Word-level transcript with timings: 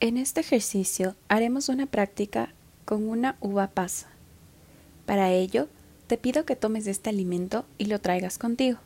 En 0.00 0.16
este 0.16 0.40
ejercicio 0.40 1.16
haremos 1.26 1.68
una 1.68 1.86
práctica 1.86 2.50
con 2.84 3.08
una 3.08 3.36
uva 3.40 3.66
pasa. 3.66 4.06
Para 5.06 5.32
ello, 5.32 5.68
te 6.06 6.16
pido 6.16 6.44
que 6.44 6.54
tomes 6.54 6.86
este 6.86 7.10
alimento 7.10 7.64
y 7.78 7.86
lo 7.86 8.00
traigas 8.00 8.38
contigo. 8.38 8.78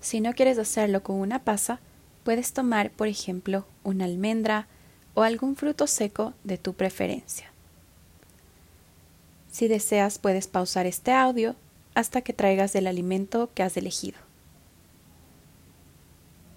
Si 0.00 0.20
no 0.20 0.32
quieres 0.32 0.56
hacerlo 0.58 1.02
con 1.02 1.16
una 1.16 1.42
pasa, 1.42 1.80
puedes 2.22 2.52
tomar, 2.52 2.92
por 2.92 3.08
ejemplo, 3.08 3.66
una 3.82 4.04
almendra 4.04 4.68
o 5.14 5.24
algún 5.24 5.56
fruto 5.56 5.88
seco 5.88 6.32
de 6.44 6.58
tu 6.58 6.74
preferencia. 6.74 7.50
Si 9.50 9.66
deseas, 9.66 10.20
puedes 10.20 10.46
pausar 10.46 10.86
este 10.86 11.10
audio 11.10 11.56
hasta 11.94 12.22
que 12.22 12.32
traigas 12.32 12.76
el 12.76 12.86
alimento 12.86 13.50
que 13.52 13.64
has 13.64 13.76
elegido. 13.76 14.18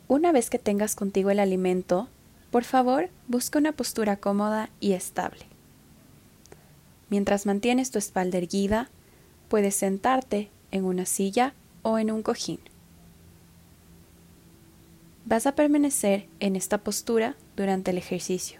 Una 0.07 0.31
vez 0.31 0.51
que 0.51 0.59
tengas 0.59 0.95
contigo 0.95 1.31
el 1.31 1.39
alimento, 1.39 2.07
por 2.53 2.65
favor, 2.65 3.09
busca 3.27 3.57
una 3.57 3.71
postura 3.71 4.17
cómoda 4.17 4.69
y 4.79 4.91
estable. 4.91 5.43
Mientras 7.09 7.47
mantienes 7.47 7.89
tu 7.89 7.97
espalda 7.97 8.37
erguida, 8.37 8.91
puedes 9.49 9.73
sentarte 9.73 10.51
en 10.69 10.85
una 10.85 11.07
silla 11.07 11.55
o 11.81 11.97
en 11.97 12.11
un 12.11 12.21
cojín. 12.21 12.59
Vas 15.25 15.47
a 15.47 15.55
permanecer 15.55 16.27
en 16.39 16.55
esta 16.55 16.77
postura 16.77 17.35
durante 17.55 17.89
el 17.89 17.97
ejercicio. 17.97 18.59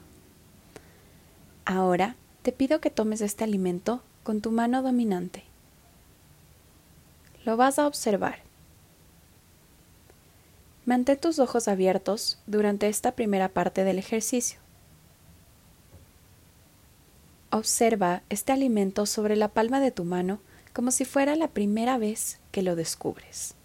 Ahora 1.63 2.15
te 2.41 2.51
pido 2.51 2.81
que 2.81 2.89
tomes 2.89 3.21
este 3.21 3.43
alimento 3.43 4.01
con 4.23 4.41
tu 4.41 4.49
mano 4.49 4.81
dominante. 4.81 5.43
Lo 7.45 7.57
vas 7.57 7.77
a 7.77 7.85
observar. 7.85 8.39
Mantén 10.85 11.17
tus 11.17 11.39
ojos 11.39 11.67
abiertos 11.67 12.39
durante 12.45 12.89
esta 12.89 13.13
primera 13.13 13.49
parte 13.49 13.83
del 13.83 13.99
ejercicio. 13.99 14.59
Observa 17.51 18.23
este 18.29 18.51
alimento 18.51 19.05
sobre 19.05 19.35
la 19.35 19.47
palma 19.47 19.79
de 19.79 19.91
tu 19.91 20.03
mano 20.03 20.39
como 20.73 20.91
si 20.91 21.05
fuera 21.05 21.35
la 21.35 21.47
primera 21.47 21.97
vez 21.97 22.39
que 22.51 22.63
lo 22.63 22.75
descubres. 22.75 23.55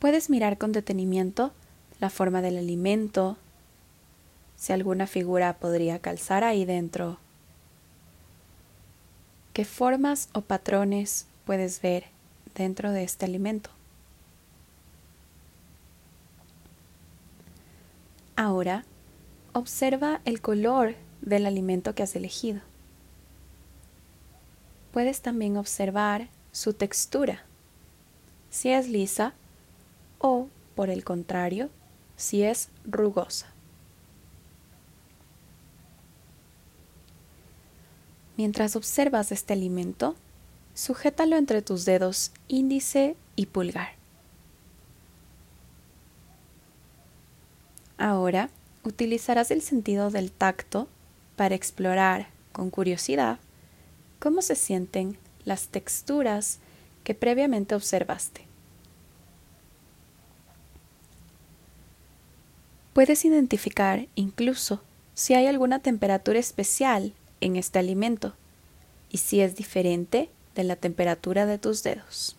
Puedes 0.00 0.28
mirar 0.28 0.58
con 0.58 0.72
detenimiento 0.72 1.52
la 2.00 2.10
forma 2.10 2.42
del 2.42 2.58
alimento, 2.58 3.38
si 4.56 4.72
alguna 4.72 5.06
figura 5.06 5.56
podría 5.58 6.00
calzar 6.00 6.44
ahí 6.44 6.64
dentro. 6.64 7.18
¿Qué 9.54 9.64
formas 9.64 10.28
o 10.34 10.42
patrones 10.42 11.26
puedes 11.46 11.80
ver 11.80 12.04
dentro 12.54 12.90
de 12.90 13.04
este 13.04 13.24
alimento? 13.24 13.75
Ahora, 18.36 18.84
observa 19.54 20.20
el 20.26 20.42
color 20.42 20.94
del 21.22 21.46
alimento 21.46 21.94
que 21.94 22.02
has 22.02 22.14
elegido. 22.14 22.60
Puedes 24.92 25.22
también 25.22 25.56
observar 25.56 26.28
su 26.52 26.74
textura, 26.74 27.42
si 28.50 28.70
es 28.70 28.88
lisa 28.88 29.32
o, 30.18 30.48
por 30.74 30.90
el 30.90 31.02
contrario, 31.02 31.70
si 32.16 32.42
es 32.42 32.68
rugosa. 32.84 33.46
Mientras 38.36 38.76
observas 38.76 39.32
este 39.32 39.54
alimento, 39.54 40.14
sujétalo 40.74 41.36
entre 41.36 41.62
tus 41.62 41.86
dedos 41.86 42.32
índice 42.48 43.16
y 43.34 43.46
pulgar. 43.46 43.95
Ahora 47.98 48.50
utilizarás 48.84 49.50
el 49.50 49.62
sentido 49.62 50.10
del 50.10 50.30
tacto 50.30 50.88
para 51.34 51.54
explorar 51.54 52.28
con 52.52 52.70
curiosidad 52.70 53.38
cómo 54.18 54.42
se 54.42 54.54
sienten 54.54 55.18
las 55.44 55.68
texturas 55.68 56.58
que 57.04 57.14
previamente 57.14 57.74
observaste. 57.74 58.46
Puedes 62.92 63.24
identificar 63.24 64.08
incluso 64.14 64.80
si 65.14 65.34
hay 65.34 65.46
alguna 65.46 65.80
temperatura 65.80 66.38
especial 66.38 67.12
en 67.40 67.56
este 67.56 67.78
alimento 67.78 68.34
y 69.10 69.18
si 69.18 69.40
es 69.40 69.54
diferente 69.54 70.30
de 70.54 70.64
la 70.64 70.76
temperatura 70.76 71.46
de 71.46 71.58
tus 71.58 71.82
dedos. 71.82 72.36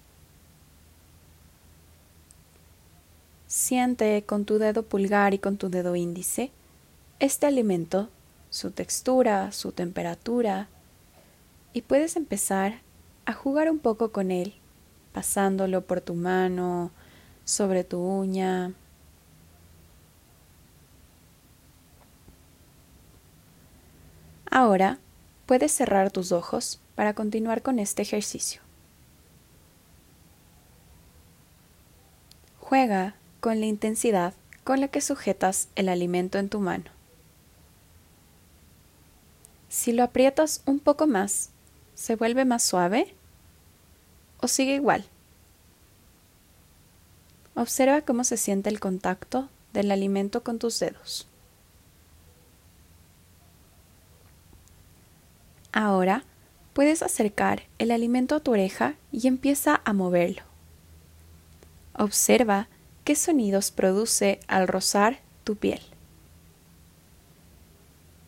Siente 3.48 4.24
con 4.26 4.44
tu 4.44 4.58
dedo 4.58 4.84
pulgar 4.84 5.34
y 5.34 5.40
con 5.40 5.58
tu 5.58 5.70
dedo 5.70 5.96
índice 5.96 6.52
este 7.20 7.46
alimento, 7.48 8.10
su 8.50 8.72
textura, 8.72 9.52
su 9.52 9.72
temperatura, 9.72 10.68
y 11.74 11.82
puedes 11.82 12.16
empezar 12.16 12.82
a 13.26 13.34
jugar 13.34 13.72
un 13.72 13.80
poco 13.80 14.12
con 14.12 14.32
él, 14.32 14.54
pasándolo 15.14 15.82
por 15.82 16.02
tu 16.02 16.14
mano, 16.14 16.92
sobre 17.46 17.84
tu 17.84 18.00
uña. 18.00 18.74
Ahora 24.52 25.00
puedes 25.46 25.72
cerrar 25.72 26.12
tus 26.12 26.32
ojos 26.32 26.80
para 26.96 27.14
continuar 27.14 27.62
con 27.62 27.80
este 27.80 28.02
ejercicio. 28.02 28.62
Juega 32.60 33.16
con 33.48 33.62
la 33.62 33.66
intensidad 33.66 34.34
con 34.66 34.82
la 34.82 34.90
que 34.90 35.00
sujetas 35.00 35.70
el 35.78 35.88
alimento 35.88 36.38
en 36.38 36.50
tu 36.50 36.60
mano. 36.60 36.92
Si 39.70 39.94
lo 39.94 40.04
aprietas 40.04 40.62
un 40.66 40.80
poco 40.82 41.08
más, 41.08 41.52
¿se 41.96 42.18
vuelve 42.18 42.44
más 42.44 42.62
suave 42.62 43.16
o 44.42 44.50
sigue 44.50 44.76
igual? 44.76 45.06
Observa 47.56 48.02
cómo 48.02 48.26
se 48.26 48.36
siente 48.36 48.70
el 48.70 48.82
contacto 48.82 49.48
del 49.72 49.92
alimento 49.92 50.44
con 50.44 50.60
tus 50.60 50.78
dedos. 50.78 51.26
Ahora 55.72 56.26
puedes 56.74 57.02
acercar 57.02 57.64
el 57.80 57.92
alimento 57.92 58.36
a 58.36 58.42
tu 58.42 58.52
oreja 58.52 58.96
y 59.14 59.26
empieza 59.30 59.80
a 59.86 59.94
moverlo. 59.94 60.42
Observa 61.94 62.68
qué 63.08 63.16
sonidos 63.16 63.72
produce 63.72 64.42
al 64.50 64.68
rozar 64.68 65.22
tu 65.46 65.56
piel. 65.56 65.80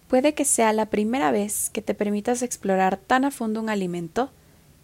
Puede 0.07 0.33
que 0.33 0.45
sea 0.45 0.71
la 0.71 0.85
primera 0.85 1.31
vez 1.31 1.69
que 1.69 1.81
te 1.81 1.93
permitas 1.93 2.43
explorar 2.43 2.95
tan 2.95 3.25
a 3.25 3.31
fondo 3.31 3.59
un 3.59 3.69
alimento 3.69 4.31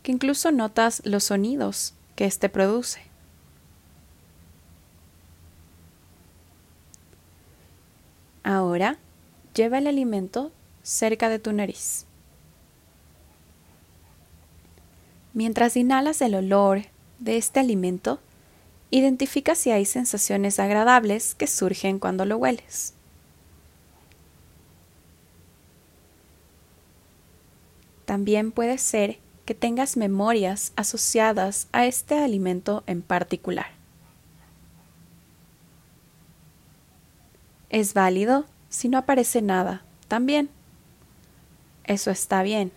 que 0.03 0.11
incluso 0.11 0.51
notas 0.51 1.01
los 1.05 1.23
sonidos 1.23 1.93
que 2.17 2.25
éste 2.25 2.49
produce. 2.49 3.03
Ahora 8.43 8.97
lleva 9.53 9.77
el 9.77 9.87
alimento 9.87 10.51
cerca 10.83 11.29
de 11.29 11.39
tu 11.39 11.53
nariz. 11.53 12.05
Mientras 15.33 15.77
inhalas 15.77 16.21
el 16.21 16.35
olor 16.35 16.81
de 17.19 17.37
este 17.37 17.61
alimento, 17.61 18.19
Identifica 18.91 19.55
si 19.55 19.71
hay 19.71 19.85
sensaciones 19.85 20.59
agradables 20.59 21.35
que 21.35 21.47
surgen 21.47 21.99
cuando 21.99 22.25
lo 22.25 22.37
hueles. 22.37 22.93
También 28.05 28.51
puede 28.51 28.77
ser 28.77 29.17
que 29.45 29.55
tengas 29.55 29.97
memorias 29.97 30.71
asociadas 30.75 31.67
a 31.71 31.85
este 31.85 32.17
alimento 32.17 32.83
en 32.87 33.01
particular. 33.01 33.67
Es 37.69 37.93
válido 37.93 38.45
si 38.69 38.89
no 38.89 38.97
aparece 38.97 39.41
nada, 39.41 39.83
también. 40.07 40.49
Eso 41.83 42.11
está 42.11 42.43
bien. 42.43 42.71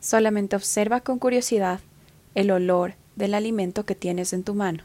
Solamente 0.00 0.56
observa 0.56 1.00
con 1.00 1.18
curiosidad 1.18 1.80
el 2.34 2.50
olor 2.50 2.94
del 3.16 3.34
alimento 3.34 3.84
que 3.84 3.94
tienes 3.94 4.32
en 4.32 4.44
tu 4.44 4.54
mano. 4.54 4.84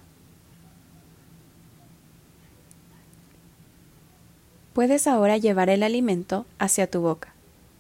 Puedes 4.74 5.06
ahora 5.06 5.38
llevar 5.38 5.70
el 5.70 5.84
alimento 5.84 6.46
hacia 6.58 6.90
tu 6.90 7.02
boca, 7.02 7.34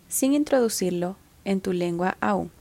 sin 0.09 0.33
introducirlo 0.33 1.15
en 1.45 1.61
tu 1.61 1.71
lengua 1.71 2.17
aún. 2.19 2.51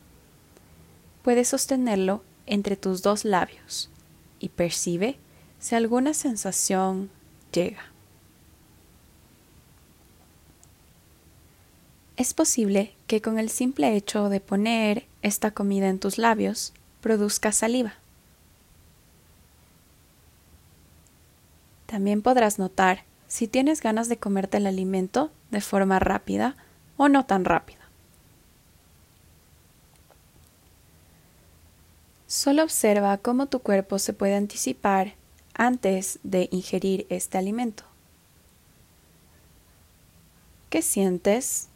Puedes 1.23 1.49
sostenerlo 1.49 2.23
entre 2.47 2.77
tus 2.77 3.03
dos 3.03 3.25
labios 3.25 3.91
y 4.39 4.49
percibe 4.51 5.19
si 5.59 5.75
alguna 5.75 6.15
sensación 6.15 7.11
llega. 7.53 7.83
Es 12.17 12.35
posible 12.35 12.95
que 13.07 13.21
con 13.21 13.39
el 13.39 13.51
simple 13.51 13.97
hecho 13.97 14.29
de 14.29 14.41
poner 14.41 15.07
esta 15.23 15.51
comida 15.51 15.89
en 15.89 15.99
tus 15.99 16.19
labios 16.19 16.73
produzca 17.01 17.51
saliva. 17.51 17.95
También 21.87 22.23
podrás 22.23 22.59
notar 22.59 23.10
si 23.31 23.47
tienes 23.47 23.81
ganas 23.81 24.09
de 24.09 24.17
comerte 24.17 24.57
el 24.57 24.67
alimento 24.67 25.31
de 25.53 25.61
forma 25.61 26.01
rápida 26.01 26.57
o 26.97 27.09
no 27.09 27.27
tan 27.27 27.45
rápida. 27.45 27.79
Solo 32.27 32.65
observa 32.65 33.17
cómo 33.19 33.47
tu 33.47 33.61
cuerpo 33.61 34.01
se 34.01 34.13
puede 34.13 34.35
anticipar 34.35 35.15
antes 35.55 36.19
de 36.25 36.49
ingerir 36.51 37.07
este 37.09 37.39
alimento. 37.39 37.85
¿Qué 40.69 40.83
sientes? 40.83 41.69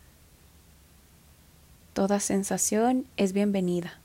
Toda 1.93 2.19
sensación 2.19 3.07
es 3.17 3.33
bienvenida. 3.33 4.01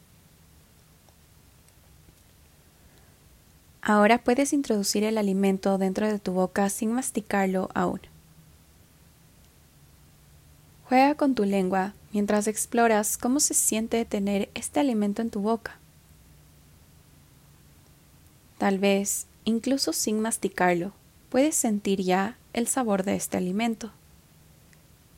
Ahora 3.89 4.19
puedes 4.19 4.53
introducir 4.53 5.03
el 5.03 5.17
alimento 5.17 5.79
dentro 5.79 6.07
de 6.07 6.19
tu 6.19 6.31
boca 6.31 6.69
sin 6.69 6.91
masticarlo 6.91 7.69
aún. 7.73 7.99
Juega 10.87 11.15
con 11.15 11.33
tu 11.33 11.43
lengua 11.43 11.95
mientras 12.13 12.45
exploras 12.45 13.17
cómo 13.17 13.39
se 13.39 13.55
siente 13.55 14.05
tener 14.05 14.51
este 14.53 14.79
alimento 14.79 15.23
en 15.23 15.31
tu 15.31 15.39
boca. 15.39 15.79
Tal 18.59 18.77
vez, 18.77 19.25
incluso 19.43 19.91
sin 19.91 20.19
masticarlo, 20.19 20.93
puedes 21.29 21.55
sentir 21.55 22.03
ya 22.03 22.37
el 22.53 22.67
sabor 22.67 23.03
de 23.03 23.15
este 23.15 23.37
alimento. 23.37 23.91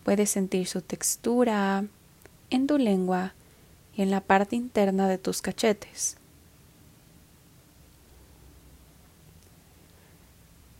Puedes 0.05 0.29
sentir 0.29 0.65
su 0.65 0.81
textura 0.81 1.83
en 2.49 2.67
tu 2.67 2.77
lengua 2.77 3.33
y 3.97 4.01
en 4.01 4.11
la 4.11 4.21
parte 4.21 4.55
interna 4.55 5.09
de 5.09 5.17
tus 5.17 5.41
cachetes. 5.41 6.20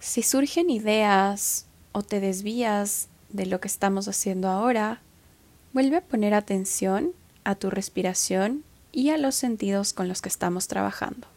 Si 0.02 0.24
surgen 0.24 0.72
ideas 0.72 1.68
o 1.92 2.02
te 2.02 2.20
desvías 2.20 3.08
de 3.30 3.46
lo 3.46 3.62
que 3.62 3.68
estamos 3.68 4.08
haciendo 4.08 4.50
ahora, 4.50 5.00
vuelve 5.74 5.98
a 5.98 6.02
poner 6.02 6.34
atención 6.34 7.12
a 7.44 7.54
tu 7.54 7.70
respiración 7.70 8.64
y 8.92 9.12
a 9.12 9.20
los 9.20 9.36
sentidos 9.36 9.94
con 9.94 10.08
los 10.08 10.24
que 10.24 10.30
estamos 10.30 10.68
trabajando. 10.68 11.28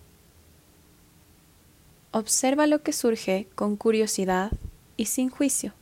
Observa 2.10 2.66
lo 2.66 2.82
que 2.82 2.94
surge 2.94 3.48
con 3.54 3.76
curiosidad 3.76 4.50
y 4.96 5.06
sin 5.06 5.28
juicio. 5.28 5.74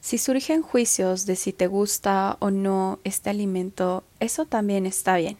Si 0.00 0.18
surgen 0.18 0.62
juicios 0.62 1.26
de 1.26 1.34
si 1.34 1.52
te 1.52 1.66
gusta 1.66 2.36
o 2.38 2.52
no 2.52 3.00
este 3.02 3.30
alimento, 3.30 4.04
eso 4.20 4.46
también 4.46 4.86
está 4.86 5.16
bien. 5.16 5.36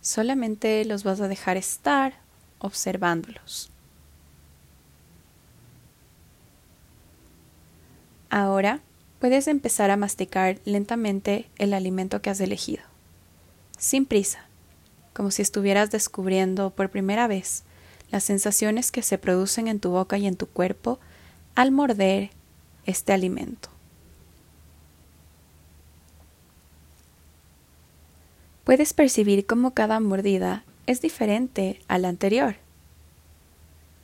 Solamente 0.00 0.84
los 0.84 1.04
vas 1.04 1.20
a 1.20 1.28
dejar 1.28 1.56
estar 1.56 2.14
observándolos. 2.58 3.70
Ahora 8.30 8.80
puedes 9.18 9.48
empezar 9.48 9.90
a 9.90 9.96
masticar 9.96 10.58
lentamente 10.64 11.50
el 11.58 11.74
alimento 11.74 12.22
que 12.22 12.30
has 12.30 12.40
elegido, 12.40 12.82
sin 13.76 14.06
prisa, 14.06 14.46
como 15.12 15.30
si 15.30 15.42
estuvieras 15.42 15.90
descubriendo 15.90 16.70
por 16.70 16.90
primera 16.90 17.26
vez 17.26 17.64
las 18.10 18.24
sensaciones 18.24 18.92
que 18.92 19.02
se 19.02 19.18
producen 19.18 19.68
en 19.68 19.80
tu 19.80 19.90
boca 19.90 20.16
y 20.16 20.26
en 20.26 20.36
tu 20.36 20.46
cuerpo 20.46 21.00
al 21.54 21.72
morder 21.72 22.30
este 22.86 23.12
alimento. 23.12 23.68
Puedes 28.70 28.92
percibir 28.92 29.46
cómo 29.46 29.72
cada 29.72 29.98
mordida 29.98 30.62
es 30.86 31.00
diferente 31.00 31.80
a 31.88 31.98
la 31.98 32.08
anterior. 32.08 32.54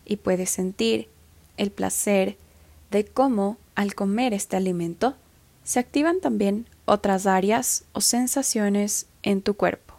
Y 0.04 0.16
puedes 0.16 0.50
sentir 0.50 1.08
el 1.56 1.70
placer 1.70 2.36
de 2.90 3.04
cómo 3.04 3.58
al 3.76 3.94
comer 3.94 4.34
este 4.34 4.56
alimento 4.56 5.14
se 5.62 5.78
activan 5.78 6.20
también 6.20 6.66
otras 6.84 7.28
áreas 7.28 7.84
o 7.92 8.00
sensaciones 8.00 9.06
en 9.22 9.40
tu 9.40 9.54
cuerpo. 9.54 9.94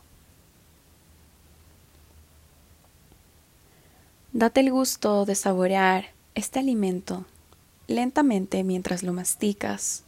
Date 4.33 4.59
el 4.59 4.71
gusto 4.71 5.23
de 5.23 5.35
saborear 5.35 6.07
este 6.35 6.59
alimento 6.59 7.25
lentamente 7.87 8.65
mientras 8.65 9.01
lo 9.01 9.13
masticas 9.13 10.03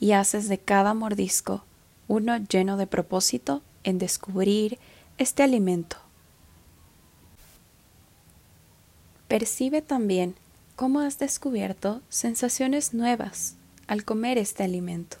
y 0.00 0.12
haces 0.12 0.50
de 0.50 0.58
cada 0.58 0.92
mordisco 0.92 1.64
uno 2.08 2.36
lleno 2.36 2.76
de 2.76 2.86
propósito 2.86 3.62
en 3.84 3.98
descubrir 3.98 4.78
este 5.18 5.42
alimento. 5.42 5.96
Percibe 9.28 9.82
también 9.82 10.34
cómo 10.76 11.00
has 11.00 11.18
descubierto 11.18 12.02
sensaciones 12.08 12.92
nuevas 12.92 13.56
al 13.86 14.04
comer 14.04 14.38
este 14.38 14.62
alimento. 14.62 15.16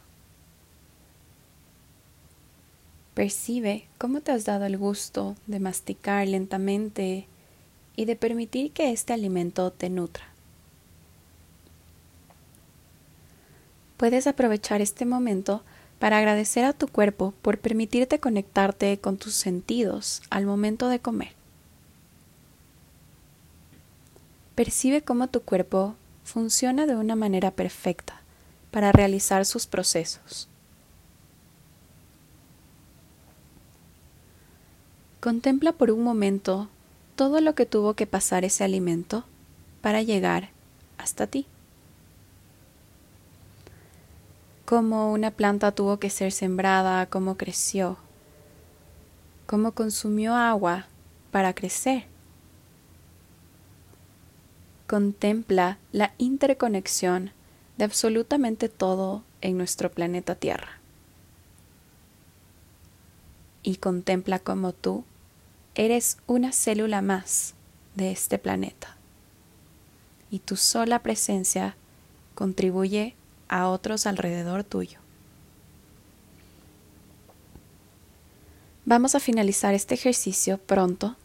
Percibe 3.14 3.86
cómo 3.98 4.20
te 4.20 4.32
has 4.32 4.44
dado 4.44 4.64
el 4.64 4.78
gusto 4.78 5.36
de 5.46 5.60
masticar 5.60 6.26
lentamente 6.26 7.26
y 7.96 8.06
de 8.06 8.16
permitir 8.16 8.72
que 8.72 8.90
este 8.90 9.12
alimento 9.12 9.70
te 9.70 9.90
nutra. 9.90 10.24
Puedes 13.98 14.26
aprovechar 14.26 14.80
este 14.80 15.04
momento 15.04 15.62
para 16.02 16.18
agradecer 16.18 16.64
a 16.64 16.72
tu 16.72 16.88
cuerpo 16.88 17.32
por 17.42 17.58
permitirte 17.58 18.18
conectarte 18.18 18.98
con 18.98 19.18
tus 19.18 19.34
sentidos 19.34 20.20
al 20.30 20.46
momento 20.46 20.88
de 20.88 20.98
comer. 20.98 21.30
Percibe 24.56 25.02
cómo 25.02 25.28
tu 25.28 25.42
cuerpo 25.42 25.94
funciona 26.24 26.86
de 26.86 26.96
una 26.96 27.14
manera 27.14 27.52
perfecta 27.52 28.20
para 28.72 28.90
realizar 28.90 29.46
sus 29.46 29.68
procesos. 29.68 30.48
Contempla 35.20 35.70
por 35.70 35.92
un 35.92 36.02
momento 36.02 36.68
todo 37.14 37.40
lo 37.40 37.54
que 37.54 37.64
tuvo 37.64 37.94
que 37.94 38.08
pasar 38.08 38.44
ese 38.44 38.64
alimento 38.64 39.22
para 39.82 40.02
llegar 40.02 40.50
hasta 40.98 41.28
ti. 41.28 41.46
Cómo 44.72 45.12
una 45.12 45.30
planta 45.30 45.72
tuvo 45.72 45.98
que 45.98 46.08
ser 46.08 46.32
sembrada, 46.32 47.04
cómo 47.04 47.36
creció, 47.36 47.98
cómo 49.44 49.72
consumió 49.72 50.34
agua 50.34 50.86
para 51.30 51.54
crecer. 51.54 52.06
Contempla 54.86 55.76
la 55.92 56.14
interconexión 56.16 57.32
de 57.76 57.84
absolutamente 57.84 58.70
todo 58.70 59.24
en 59.42 59.58
nuestro 59.58 59.90
planeta 59.90 60.36
Tierra. 60.36 60.78
Y 63.62 63.76
contempla 63.76 64.38
cómo 64.38 64.72
tú 64.72 65.04
eres 65.74 66.16
una 66.26 66.50
célula 66.50 67.02
más 67.02 67.52
de 67.94 68.10
este 68.10 68.38
planeta. 68.38 68.96
Y 70.30 70.38
tu 70.38 70.56
sola 70.56 71.00
presencia 71.00 71.76
contribuye 72.34 73.16
a 73.48 73.68
otros 73.68 74.06
alrededor 74.06 74.64
tuyo. 74.64 74.98
Vamos 78.84 79.14
a 79.14 79.20
finalizar 79.20 79.74
este 79.74 79.94
ejercicio 79.94 80.58
pronto, 80.58 81.16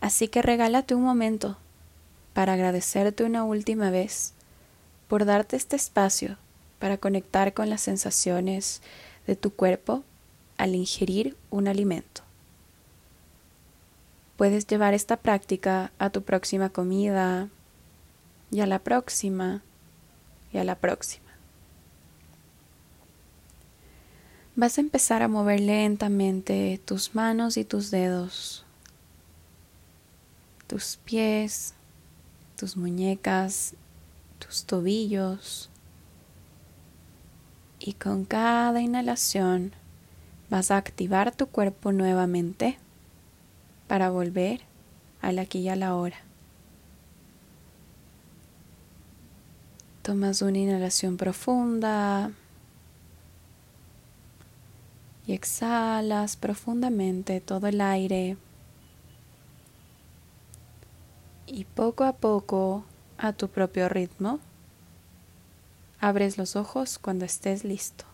así 0.00 0.28
que 0.28 0.42
regálate 0.42 0.94
un 0.94 1.02
momento 1.02 1.56
para 2.32 2.54
agradecerte 2.54 3.24
una 3.24 3.44
última 3.44 3.90
vez 3.90 4.34
por 5.08 5.24
darte 5.24 5.56
este 5.56 5.76
espacio 5.76 6.36
para 6.78 6.98
conectar 6.98 7.54
con 7.54 7.70
las 7.70 7.80
sensaciones 7.80 8.82
de 9.26 9.36
tu 9.36 9.52
cuerpo 9.52 10.02
al 10.56 10.74
ingerir 10.74 11.36
un 11.50 11.68
alimento. 11.68 12.22
Puedes 14.36 14.66
llevar 14.66 14.94
esta 14.94 15.16
práctica 15.16 15.92
a 15.98 16.10
tu 16.10 16.22
próxima 16.22 16.68
comida 16.70 17.48
y 18.50 18.60
a 18.60 18.66
la 18.66 18.78
próxima 18.78 19.62
y 20.52 20.58
a 20.58 20.64
la 20.64 20.76
próxima. 20.76 21.26
Vas 24.56 24.78
a 24.78 24.80
empezar 24.80 25.22
a 25.22 25.28
mover 25.28 25.60
lentamente 25.60 26.80
tus 26.84 27.14
manos 27.14 27.56
y 27.56 27.64
tus 27.64 27.90
dedos, 27.90 28.64
tus 30.66 30.96
pies, 31.04 31.74
tus 32.56 32.76
muñecas, 32.76 33.74
tus 34.40 34.64
tobillos. 34.64 35.70
Y 37.78 37.92
con 37.92 38.24
cada 38.24 38.80
inhalación 38.80 39.72
vas 40.50 40.72
a 40.72 40.76
activar 40.76 41.34
tu 41.34 41.46
cuerpo 41.46 41.92
nuevamente 41.92 42.78
para 43.86 44.10
volver 44.10 44.62
al 45.20 45.38
aquí 45.38 45.60
y 45.60 45.68
a 45.68 45.76
la 45.76 45.94
hora. 45.94 46.27
Tomas 50.08 50.40
una 50.40 50.56
inhalación 50.56 51.18
profunda 51.18 52.30
y 55.26 55.34
exhalas 55.34 56.38
profundamente 56.38 57.42
todo 57.42 57.66
el 57.66 57.82
aire. 57.82 58.38
Y 61.46 61.66
poco 61.66 62.04
a 62.04 62.14
poco, 62.14 62.84
a 63.18 63.34
tu 63.34 63.48
propio 63.48 63.90
ritmo, 63.90 64.40
abres 66.00 66.38
los 66.38 66.56
ojos 66.56 66.98
cuando 66.98 67.26
estés 67.26 67.62
listo. 67.62 68.07